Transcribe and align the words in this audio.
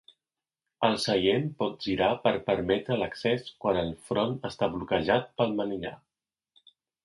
El 0.87 0.95
seient 1.03 1.45
pot 1.59 1.75
girar 1.89 2.07
per 2.23 2.33
permetre 2.49 2.99
l'accés 3.03 3.47
quan 3.67 3.79
el 3.85 3.95
front 4.11 4.35
està 4.53 4.73
bloquejat 4.79 5.33
pel 5.43 5.57
manillar. 5.63 5.97